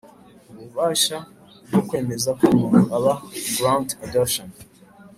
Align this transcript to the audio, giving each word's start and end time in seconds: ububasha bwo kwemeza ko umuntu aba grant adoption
ububasha 0.49 1.17
bwo 1.69 1.81
kwemeza 1.87 2.29
ko 2.39 2.43
umuntu 2.55 2.81
aba 2.97 3.13
grant 3.53 3.89
adoption 4.05 4.49